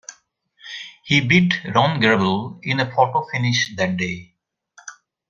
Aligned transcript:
He 1.03 1.21
beat 1.21 1.63
Ron 1.63 2.01
Grable 2.01 2.57
in 2.63 2.79
a 2.79 2.91
photo 2.91 3.23
finish 3.31 3.75
that 3.75 3.97
day. 3.97 4.33